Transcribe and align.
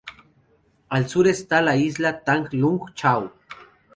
Al 0.89 1.07
Sur 1.07 1.27
esta 1.27 1.61
la 1.61 1.75
isla 1.75 2.13
Tang 2.29 2.49
Lung 2.53 2.91
Chau. 2.95 3.31